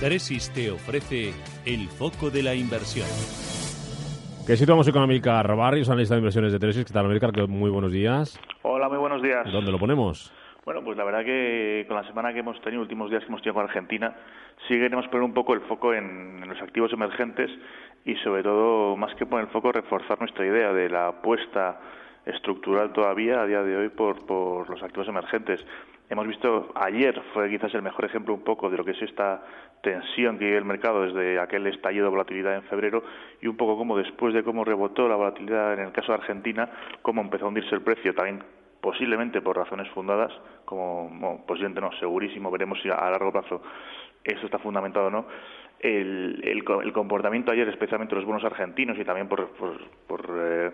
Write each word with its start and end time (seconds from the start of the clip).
Tresis 0.00 0.52
te 0.54 0.70
ofrece 0.70 1.34
el 1.66 1.88
foco 1.88 2.30
de 2.30 2.44
la 2.44 2.54
inversión. 2.54 3.08
Que 4.46 4.54
situamos 4.54 4.88
con 4.92 5.02
Amilcar 5.02 5.56
Barrios, 5.56 5.90
analista 5.90 6.14
de 6.14 6.20
inversiones 6.20 6.52
de 6.52 6.60
Tresis. 6.60 6.84
¿Qué 6.84 6.92
tal, 6.92 7.06
Amilcar? 7.06 7.32
Muy 7.48 7.68
buenos 7.68 7.90
días. 7.90 8.38
Hola, 8.62 8.88
muy 8.88 8.98
buenos 8.98 9.20
días. 9.20 9.50
¿Dónde 9.50 9.72
lo 9.72 9.78
ponemos? 9.80 10.32
Bueno, 10.64 10.84
pues 10.84 10.96
la 10.96 11.02
verdad 11.02 11.24
que 11.24 11.84
con 11.88 11.96
la 11.96 12.06
semana 12.06 12.32
que 12.32 12.38
hemos 12.38 12.60
tenido, 12.60 12.80
últimos 12.80 13.10
días 13.10 13.24
que 13.24 13.28
hemos 13.28 13.42
tenido 13.42 13.54
con 13.54 13.64
Argentina, 13.64 14.14
sí 14.68 14.74
queremos 14.74 15.08
poner 15.08 15.24
un 15.24 15.34
poco 15.34 15.52
el 15.54 15.62
foco 15.62 15.92
en, 15.92 16.44
en 16.44 16.48
los 16.48 16.62
activos 16.62 16.92
emergentes 16.92 17.50
y 18.04 18.14
sobre 18.22 18.44
todo, 18.44 18.96
más 18.96 19.12
que 19.16 19.26
poner 19.26 19.46
el 19.46 19.50
foco, 19.50 19.72
reforzar 19.72 20.20
nuestra 20.20 20.46
idea 20.46 20.72
de 20.72 20.90
la 20.90 21.08
apuesta 21.08 21.80
estructural 22.28 22.92
todavía 22.92 23.40
a 23.40 23.46
día 23.46 23.62
de 23.62 23.76
hoy 23.76 23.88
por, 23.88 24.24
por 24.26 24.68
los 24.68 24.82
activos 24.82 25.08
emergentes. 25.08 25.64
Hemos 26.10 26.26
visto 26.26 26.72
ayer 26.74 27.20
fue 27.34 27.50
quizás 27.50 27.74
el 27.74 27.82
mejor 27.82 28.04
ejemplo 28.04 28.32
un 28.34 28.42
poco 28.42 28.70
de 28.70 28.76
lo 28.76 28.84
que 28.84 28.92
es 28.92 29.02
esta 29.02 29.42
tensión 29.82 30.38
que 30.38 30.46
vive 30.46 30.58
el 30.58 30.64
mercado 30.64 31.02
desde 31.02 31.38
aquel 31.38 31.66
estallido 31.66 32.04
de 32.04 32.10
volatilidad 32.10 32.56
en 32.56 32.62
febrero 32.62 33.02
y 33.40 33.46
un 33.46 33.56
poco 33.56 33.76
como 33.76 33.96
después 33.96 34.34
de 34.34 34.42
cómo 34.42 34.64
rebotó 34.64 35.08
la 35.08 35.16
volatilidad 35.16 35.74
en 35.74 35.80
el 35.80 35.92
caso 35.92 36.12
de 36.12 36.18
Argentina, 36.18 36.68
cómo 37.02 37.20
empezó 37.20 37.44
a 37.44 37.48
hundirse 37.48 37.74
el 37.74 37.82
precio 37.82 38.14
también 38.14 38.42
posiblemente 38.80 39.40
por 39.40 39.56
razones 39.56 39.88
fundadas, 39.90 40.32
como 40.64 41.08
bueno, 41.10 41.44
posiblemente 41.46 41.80
no, 41.80 41.92
segurísimo, 41.98 42.50
veremos 42.50 42.80
si 42.80 42.88
a 42.88 43.10
largo 43.10 43.32
plazo 43.32 43.60
eso 44.24 44.46
está 44.46 44.58
fundamentado 44.58 45.06
o 45.06 45.10
no. 45.10 45.26
El, 45.80 46.40
el, 46.42 46.64
el 46.84 46.92
comportamiento 46.92 47.52
ayer, 47.52 47.68
especialmente 47.68 48.14
los 48.14 48.24
bonos 48.24 48.44
argentinos 48.44 48.98
y 48.98 49.04
también 49.04 49.28
por, 49.28 49.48
eh, 50.36 50.67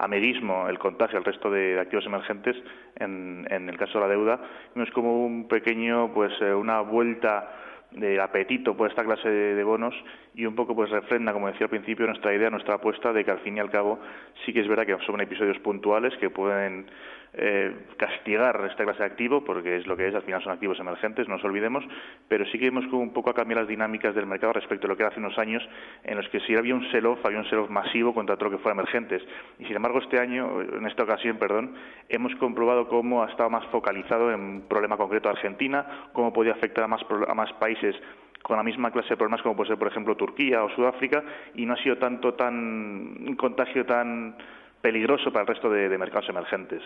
amedismo 0.00 0.68
el 0.68 0.78
contagio 0.78 1.18
al 1.18 1.24
resto 1.24 1.50
de 1.50 1.78
activos 1.78 2.06
emergentes 2.06 2.56
en, 2.96 3.46
en 3.50 3.68
el 3.68 3.76
caso 3.76 3.94
de 3.94 4.00
la 4.00 4.10
deuda 4.10 4.40
no 4.74 4.82
es 4.82 4.90
como 4.90 5.24
un 5.24 5.46
pequeño 5.48 6.12
pues 6.12 6.32
eh, 6.40 6.52
una 6.54 6.80
vuelta 6.80 7.50
de 7.92 8.20
apetito 8.20 8.76
por 8.76 8.88
esta 8.88 9.04
clase 9.04 9.28
de, 9.28 9.64
bonos 9.64 9.94
y 10.34 10.46
un 10.46 10.54
poco 10.54 10.74
pues 10.74 10.90
refrenda, 10.90 11.32
como 11.32 11.48
decía 11.48 11.64
al 11.64 11.70
principio, 11.70 12.06
nuestra 12.06 12.34
idea, 12.34 12.50
nuestra 12.50 12.74
apuesta 12.74 13.12
de 13.12 13.24
que 13.24 13.30
al 13.30 13.40
fin 13.40 13.56
y 13.56 13.60
al 13.60 13.70
cabo 13.70 13.98
sí 14.44 14.52
que 14.52 14.60
es 14.60 14.68
verdad 14.68 14.86
que 14.86 14.96
son 15.04 15.20
episodios 15.20 15.58
puntuales 15.58 16.16
que 16.18 16.30
pueden 16.30 16.86
eh, 17.32 17.86
castigar 17.96 18.60
esta 18.68 18.84
clase 18.84 19.00
de 19.00 19.04
activo, 19.04 19.44
porque 19.44 19.76
es 19.76 19.86
lo 19.86 19.96
que 19.96 20.08
es, 20.08 20.14
al 20.14 20.22
final 20.22 20.42
son 20.42 20.52
activos 20.52 20.80
emergentes, 20.80 21.28
no 21.28 21.36
nos 21.36 21.44
olvidemos, 21.44 21.84
pero 22.28 22.44
sí 22.46 22.58
que 22.58 22.66
hemos 22.66 22.84
como 22.86 23.02
un 23.02 23.12
poco 23.12 23.30
a 23.30 23.34
cambiar 23.34 23.60
las 23.60 23.68
dinámicas 23.68 24.14
del 24.14 24.26
mercado 24.26 24.52
respecto 24.52 24.86
a 24.86 24.90
lo 24.90 24.96
que 24.96 25.04
era 25.04 25.10
hace 25.10 25.20
unos 25.20 25.38
años, 25.38 25.62
en 26.02 26.16
los 26.16 26.28
que 26.28 26.40
si 26.40 26.56
había 26.56 26.74
un 26.74 26.90
sell-off, 26.90 27.24
había 27.24 27.38
un 27.38 27.48
sell-off 27.48 27.70
masivo 27.70 28.12
contra 28.12 28.36
todo 28.36 28.50
lo 28.50 28.56
que 28.56 28.62
fuera 28.62 28.74
emergentes. 28.74 29.22
Y 29.58 29.64
sin 29.64 29.76
embargo, 29.76 30.00
este 30.00 30.18
año, 30.18 30.60
en 30.60 30.86
esta 30.86 31.04
ocasión, 31.04 31.38
perdón, 31.38 31.74
hemos 32.08 32.34
comprobado 32.36 32.88
cómo 32.88 33.22
ha 33.22 33.30
estado 33.30 33.48
más 33.48 33.64
focalizado 33.66 34.32
en 34.32 34.40
un 34.40 34.60
problema 34.68 34.96
concreto 34.96 35.28
de 35.28 35.36
Argentina, 35.36 36.08
cómo 36.12 36.32
podía 36.32 36.52
afectar 36.52 36.84
a 36.84 36.88
más, 36.88 37.02
a 37.28 37.34
más 37.34 37.52
países 37.54 37.94
con 38.42 38.56
la 38.56 38.62
misma 38.62 38.90
clase 38.90 39.10
de 39.10 39.16
problemas 39.16 39.42
como 39.42 39.54
puede 39.54 39.68
ser, 39.68 39.78
por 39.78 39.88
ejemplo, 39.88 40.16
Turquía 40.16 40.64
o 40.64 40.70
Sudáfrica, 40.70 41.22
y 41.54 41.66
no 41.66 41.74
ha 41.74 41.76
sido 41.76 41.98
tanto 41.98 42.34
tan 42.34 42.56
un 42.56 43.36
contagio 43.36 43.84
tan 43.84 44.34
peligroso 44.80 45.30
para 45.30 45.42
el 45.42 45.48
resto 45.48 45.68
de, 45.68 45.88
de 45.88 45.98
mercados 45.98 46.28
emergentes. 46.28 46.82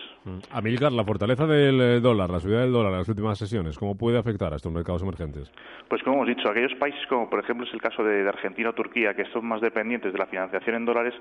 Amilcar, 0.51 0.91
la 0.91 1.03
fortaleza 1.03 1.47
del 1.47 1.79
eh, 1.79 1.99
dólar, 1.99 2.29
la 2.29 2.39
subida 2.39 2.61
del 2.61 2.71
dólar 2.71 2.91
en 2.91 2.99
las 2.99 3.09
últimas 3.09 3.37
sesiones, 3.37 3.77
¿cómo 3.77 3.95
puede 3.95 4.17
afectar 4.17 4.51
a 4.51 4.57
estos 4.57 4.71
mercados 4.71 5.01
emergentes? 5.01 5.51
Pues 5.87 6.03
como 6.03 6.17
hemos 6.17 6.27
dicho, 6.27 6.49
aquellos 6.49 6.73
países 6.75 6.99
como 7.07 7.29
por 7.29 7.39
ejemplo 7.39 7.65
es 7.65 7.73
el 7.73 7.81
caso 7.81 8.03
de, 8.03 8.23
de 8.23 8.29
Argentina 8.29 8.69
o 8.69 8.73
Turquía, 8.73 9.13
que 9.13 9.25
son 9.25 9.45
más 9.45 9.61
dependientes 9.61 10.11
de 10.11 10.19
la 10.19 10.25
financiación 10.25 10.75
en 10.75 10.85
dólares, 10.85 11.13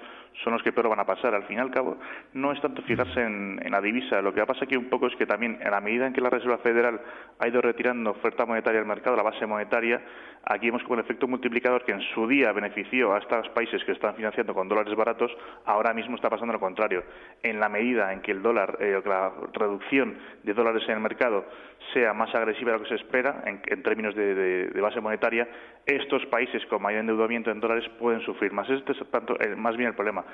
son 0.42 0.52
los 0.52 0.62
que 0.62 0.72
peor 0.72 0.88
van 0.88 1.00
a 1.00 1.04
pasar. 1.04 1.34
Al 1.34 1.44
fin 1.44 1.58
y 1.58 1.60
al 1.60 1.70
cabo, 1.70 1.96
no 2.32 2.52
es 2.52 2.60
tanto 2.60 2.82
fijarse 2.82 3.22
en, 3.22 3.60
en 3.62 3.70
la 3.70 3.80
divisa, 3.80 4.20
lo 4.20 4.32
que 4.32 4.40
va 4.40 4.44
a 4.44 4.48
pasar 4.48 4.64
aquí 4.64 4.76
un 4.76 4.88
poco 4.88 5.06
es 5.06 5.16
que 5.16 5.26
también, 5.26 5.58
en 5.60 5.70
la 5.70 5.80
medida 5.80 6.06
en 6.06 6.12
que 6.12 6.20
la 6.20 6.30
Reserva 6.30 6.58
Federal 6.58 7.00
ha 7.38 7.48
ido 7.48 7.60
retirando 7.60 8.10
oferta 8.10 8.46
monetaria 8.46 8.80
al 8.80 8.86
mercado, 8.86 9.16
la 9.16 9.22
base 9.22 9.46
monetaria, 9.46 10.02
aquí 10.44 10.66
vemos 10.66 10.82
como 10.82 10.94
el 10.94 11.00
efecto 11.00 11.28
multiplicador 11.28 11.84
que 11.84 11.92
en 11.92 12.00
su 12.14 12.26
día 12.26 12.52
benefició 12.52 13.14
a 13.14 13.18
estos 13.18 13.48
países 13.50 13.82
que 13.84 13.92
están 13.92 14.14
financiando 14.14 14.54
con 14.54 14.68
dólares 14.68 14.94
baratos, 14.96 15.30
ahora 15.66 15.94
mismo 15.94 16.16
está 16.16 16.28
pasando 16.28 16.52
contrario. 16.64 17.04
En 17.42 17.60
la 17.60 17.68
medida 17.68 18.12
en 18.12 18.20
que 18.20 18.32
el 18.32 18.42
dólar, 18.42 18.78
eh, 18.80 19.00
la 19.04 19.32
reducción 19.52 20.16
de 20.42 20.54
dólares 20.54 20.82
en 20.86 20.94
el 20.94 21.00
mercado 21.00 21.44
sea 21.92 22.12
más 22.14 22.34
agresiva 22.34 22.72
de 22.72 22.78
lo 22.78 22.84
que 22.84 22.88
se 22.88 22.96
espera 22.96 23.44
en, 23.46 23.82
términos 23.82 24.14
de, 24.14 24.70
base 24.80 25.00
monetaria, 25.00 25.46
estos 25.84 26.24
países 26.26 26.64
con 26.66 26.82
mayor 26.82 27.00
endeudamiento 27.00 27.50
en 27.50 27.60
dólares 27.60 27.84
pueden 27.98 28.20
sufrir 28.22 28.52
más. 28.52 28.68
Este 28.70 28.92
es 28.92 29.10
tanto, 29.10 29.38
eh, 29.40 29.54
más 29.54 29.76
bien 29.76 29.90
el 29.90 29.94
problema, 29.94 30.24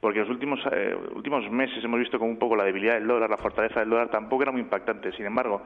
porque 0.00 0.20
en 0.20 0.24
los 0.26 0.30
últimos, 0.30 0.60
eh, 0.72 0.96
últimos 1.14 1.50
meses 1.50 1.82
hemos 1.82 1.98
visto 1.98 2.18
como 2.18 2.30
un 2.30 2.38
poco 2.38 2.54
la 2.54 2.64
debilidad 2.64 2.94
del 2.94 3.06
dólar, 3.06 3.28
la 3.28 3.36
fortaleza 3.36 3.80
del 3.80 3.90
dólar 3.90 4.08
tampoco 4.08 4.42
era 4.42 4.52
muy 4.52 4.60
impactante. 4.60 5.12
Sin 5.12 5.26
embargo, 5.26 5.62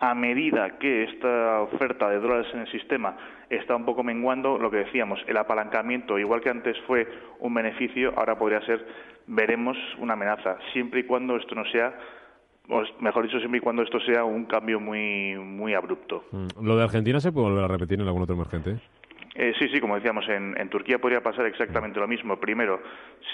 a 0.00 0.14
medida 0.14 0.78
que 0.78 1.04
esta 1.04 1.60
oferta 1.60 2.08
de 2.08 2.20
dólares 2.20 2.46
en 2.54 2.60
el 2.60 2.70
sistema 2.70 3.16
está 3.50 3.74
un 3.74 3.84
poco 3.84 4.04
menguando, 4.04 4.58
lo 4.58 4.70
que 4.70 4.78
decíamos, 4.78 5.20
el 5.26 5.36
apalancamiento, 5.36 6.18
igual 6.18 6.40
que 6.40 6.50
antes 6.50 6.76
fue 6.86 7.08
un 7.40 7.52
beneficio, 7.54 8.12
ahora 8.16 8.38
podría 8.38 8.60
ser, 8.62 8.86
veremos, 9.26 9.76
una 9.98 10.12
amenaza, 10.12 10.58
siempre 10.72 11.00
y 11.00 11.04
cuando 11.04 11.36
esto 11.36 11.54
no 11.54 11.64
sea 11.66 11.94
o 12.70 12.82
mejor 13.00 13.24
dicho, 13.24 13.38
siempre 13.38 13.58
y 13.58 13.60
cuando 13.60 13.82
esto 13.82 13.98
sea 14.00 14.24
un 14.24 14.44
cambio 14.44 14.78
muy, 14.78 15.34
muy 15.36 15.74
abrupto. 15.74 16.24
¿Lo 16.60 16.76
de 16.76 16.84
Argentina 16.84 17.18
se 17.18 17.32
puede 17.32 17.48
volver 17.48 17.64
a 17.64 17.68
repetir 17.68 17.98
en 17.98 18.06
algún 18.06 18.22
otro 18.22 18.34
emergente? 18.34 18.76
Eh, 19.34 19.54
sí, 19.58 19.68
sí, 19.68 19.80
como 19.80 19.94
decíamos, 19.94 20.28
en, 20.28 20.54
en, 20.60 20.68
Turquía 20.68 20.98
podría 20.98 21.22
pasar 21.22 21.46
exactamente 21.46 22.00
lo 22.00 22.08
mismo. 22.08 22.38
Primero, 22.38 22.82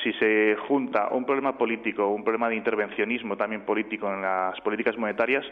si 0.02 0.12
se 0.14 0.54
junta 0.68 1.08
un 1.10 1.24
problema 1.24 1.56
político, 1.56 2.08
un 2.08 2.22
problema 2.22 2.48
de 2.48 2.56
intervencionismo 2.56 3.36
también 3.36 3.62
político 3.62 4.12
en 4.12 4.20
las 4.20 4.60
políticas 4.60 4.98
monetarias, 4.98 5.44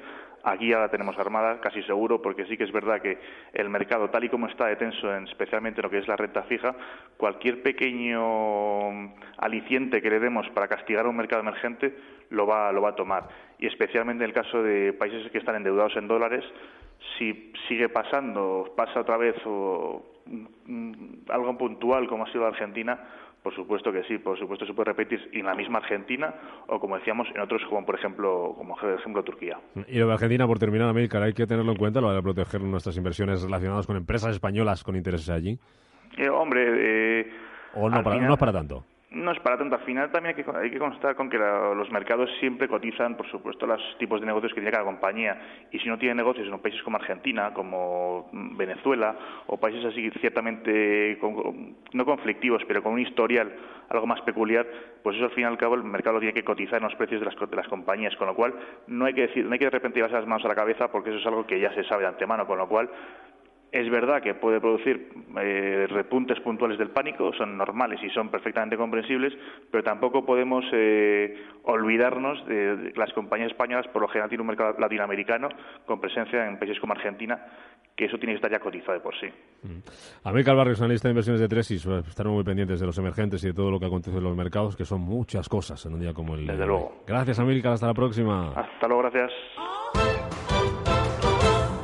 aquí 0.44 0.69
ya 0.69 0.78
la 0.78 0.88
tenemos 0.88 1.19
armada, 1.19 1.60
casi 1.60 1.82
seguro, 1.84 2.20
porque 2.20 2.47
sí 2.47 2.56
que 2.56 2.64
es 2.64 2.72
verdad 2.72 3.00
que 3.00 3.19
el 3.53 3.69
mercado, 3.69 4.10
tal 4.10 4.25
y 4.25 4.28
como 4.28 4.47
está 4.47 4.66
de 4.66 4.76
tenso, 4.76 5.14
en, 5.14 5.28
especialmente 5.28 5.80
en 5.80 5.84
lo 5.84 5.91
que 5.91 5.98
es 5.98 6.08
la 6.08 6.16
renta 6.16 6.42
fija, 6.44 6.75
cualquier 7.16 7.62
pequeño 7.62 9.12
aliciente 9.38 10.02
que 10.02 10.10
le 10.10 10.20
demos 10.20 10.48
para 10.50 10.69
castigar 10.69 11.06
a 11.06 11.08
un 11.08 11.16
mercado 11.16 11.42
emergente 11.42 11.94
lo 12.31 12.47
va, 12.47 12.72
lo 12.72 12.82
va 12.82 12.91
a 12.91 12.97
tomar. 12.97 13.28
Y 13.58 13.66
especialmente 13.66 14.25
en 14.25 14.31
el 14.31 14.34
caso 14.34 14.62
de 14.62 14.92
países 14.92 15.31
que 15.31 15.38
están 15.38 15.56
endeudados 15.56 15.97
en 15.97 16.08
dólares, 16.08 16.44
si 17.19 17.52
sigue 17.69 17.88
pasando, 17.88 18.72
pasa 18.76 19.00
otra 19.00 19.16
vez 19.16 19.36
o 19.44 20.04
algo 21.28 21.58
puntual 21.58 22.06
como 22.08 22.25
ha 22.25 22.32
sido 22.32 22.42
la 22.42 22.48
Argentina, 22.48 22.98
por 23.42 23.54
supuesto 23.54 23.92
que 23.92 24.04
sí, 24.04 24.19
por 24.19 24.38
supuesto 24.38 24.66
se 24.66 24.72
puede 24.72 24.92
repetir 24.92 25.28
en 25.32 25.47
la 25.47 25.54
misma 25.54 25.78
Argentina 25.78 26.34
o 26.69 26.78
como 26.78 26.97
decíamos 26.97 27.28
en 27.34 27.41
otros 27.41 27.62
como 27.69 27.84
por 27.84 27.97
ejemplo 27.97 28.54
como 28.56 28.76
por 28.76 28.92
ejemplo 28.92 29.22
Turquía. 29.22 29.58
Y 29.88 29.98
lo 29.98 30.06
de 30.06 30.12
Argentina 30.12 30.47
por 30.47 30.58
terminar 30.58 30.88
América, 30.88 31.22
hay 31.22 31.32
que 31.32 31.47
tenerlo 31.47 31.72
en 31.72 31.78
cuenta 31.78 32.00
lo 32.00 32.12
de 32.12 32.22
proteger 32.22 32.60
nuestras 32.60 32.97
inversiones 32.97 33.42
relacionadas 33.42 33.86
con 33.86 33.97
empresas 33.97 34.31
españolas 34.31 34.84
con 34.84 34.97
intereses 34.97 35.31
allí. 35.31 35.58
Eh, 36.16 36.28
hombre, 36.28 37.20
eh, 37.20 37.31
o 37.75 37.88
no 37.88 38.02
para, 38.02 38.16
final, 38.16 38.28
no 38.28 38.34
es 38.34 38.41
para 38.41 38.52
tanto 38.52 38.84
no 39.15 39.33
es 39.33 39.41
para 39.41 39.59
tanto. 39.59 39.77
Al 39.77 39.83
final 39.83 40.11
también 40.11 40.37
hay 40.37 40.43
que, 40.43 40.50
hay 40.56 40.71
que 40.71 40.78
constar 40.78 41.15
con 41.15 41.28
que 41.28 41.39
la, 41.39 41.75
los 41.75 41.91
mercados 41.91 42.31
siempre 42.41 42.69
cotizan, 42.69 43.17
por 43.17 43.28
supuesto, 43.31 43.67
los 43.67 43.81
tipos 43.99 44.21
de 44.21 44.27
negocios 44.27 44.53
que 44.53 44.61
tiene 44.61 44.73
cada 44.73 44.84
compañía. 44.84 45.41
Y 45.71 45.78
si 45.78 45.89
no 45.89 45.99
tiene 45.99 46.15
negocios 46.15 46.49
en 46.49 46.59
países 46.59 46.83
como 46.83 46.97
Argentina, 46.97 47.53
como 47.53 48.28
Venezuela, 48.33 49.17
o 49.47 49.59
países 49.59 49.84
así 49.84 50.11
ciertamente 50.21 51.19
con, 51.21 51.77
no 51.93 52.05
conflictivos, 52.05 52.62
pero 52.67 52.83
con 52.83 52.93
un 52.93 53.00
historial 53.00 53.53
algo 53.89 54.06
más 54.06 54.23
peculiar, 54.23 54.67
pues 55.03 55.17
eso 55.17 55.27
al 55.27 55.33
fin 55.33 55.43
y 55.43 55.47
al 55.47 55.59
cabo 55.59 55.75
el 55.75 55.84
mercado 55.84 56.19
tiene 56.19 56.33
que 56.33 56.44
cotizar 56.44 56.77
en 56.77 56.84
los 56.84 56.94
precios 56.94 57.21
de 57.21 57.27
las, 57.27 57.39
de 57.39 57.56
las 57.56 57.69
compañías. 57.69 58.17
Con 58.17 58.27
lo 58.27 58.34
cual, 58.34 58.55
no 58.87 59.05
hay 59.05 59.15
que 59.15 59.23
decir, 59.23 59.44
no 59.44 59.53
hay 59.53 59.59
que 59.59 59.67
de 59.67 59.71
repente 59.71 59.99
llevarse 59.99 60.17
las 60.17 60.27
manos 60.27 60.44
a 60.44 60.49
la 60.49 60.55
cabeza 60.55 60.91
porque 60.91 61.11
eso 61.11 61.19
es 61.19 61.27
algo 61.27 61.47
que 61.47 61.61
ya 61.61 61.75
se 61.75 61.84
sabe 61.84 62.03
de 62.03 62.09
antemano. 62.09 62.47
Con 62.47 62.59
lo 62.59 62.69
cual, 62.69 62.89
es 63.72 63.91
verdad 63.91 64.22
que 64.22 64.34
puede 64.34 64.60
producir 64.60 65.09
eh, 65.41 65.87
repuntes 65.88 66.38
puntuales 66.41 66.78
del 66.78 66.91
pánico, 66.91 67.33
son 67.33 67.56
normales 67.56 67.99
y 68.03 68.10
son 68.10 68.28
perfectamente 68.28 68.77
comprensibles, 68.77 69.33
pero 69.71 69.83
tampoco 69.83 70.27
podemos 70.27 70.62
eh, 70.72 71.43
olvidarnos 71.65 72.47
de, 72.47 72.77
de, 72.77 72.93
las 72.94 73.11
compañías 73.15 73.50
españolas, 73.50 73.87
por 73.88 74.03
lo 74.03 74.09
general 74.09 74.28
tienen 74.28 74.43
un 74.43 74.49
mercado 74.49 74.77
latinoamericano 74.78 75.49
con 75.87 76.00
presencia 76.00 76.47
en 76.47 76.59
países 76.59 76.78
como 76.81 76.93
Argentina, 76.93 77.47
que 77.97 78.05
eso 78.05 78.19
tiene 78.19 78.34
que 78.34 78.37
estar 78.37 78.50
ya 78.50 78.61
cotizado 78.61 78.93
de 78.93 79.00
por 79.00 79.15
sí. 79.19 79.28
Mm. 79.62 79.78
América 80.28 80.53
Barrios, 80.53 80.81
analista 80.82 81.08
de 81.08 81.12
inversiones 81.12 81.41
de 81.41 81.49
Tresis, 81.49 81.87
estaremos 81.87 82.37
muy 82.37 82.44
pendientes 82.44 82.79
de 82.79 82.85
los 82.85 82.99
emergentes 82.99 83.43
y 83.44 83.49
de 83.49 83.55
todo 83.55 83.70
lo 83.70 83.81
que 83.81 83.87
acontece 83.87 84.19
en 84.19 84.25
los 84.25 84.37
mercados, 84.37 84.76
que 84.76 84.85
son 84.85 85.00
muchas 85.00 85.49
cosas 85.49 85.85
en 85.87 85.94
un 85.94 86.00
día 86.00 86.12
como 86.12 86.35
el 86.35 86.46
Desde 86.46 86.67
luego. 86.67 87.05
Gracias, 87.06 87.38
América, 87.38 87.73
hasta 87.73 87.87
la 87.87 87.94
próxima. 87.94 88.52
Hasta 88.52 88.87
luego, 88.87 89.02
gracias. 89.02 89.32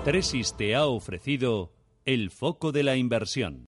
Tresis 0.04 0.54
te 0.56 0.74
ha 0.74 0.86
ofrecido 0.86 1.77
el 2.08 2.30
foco 2.30 2.72
de 2.72 2.84
la 2.84 2.96
inversión. 2.96 3.66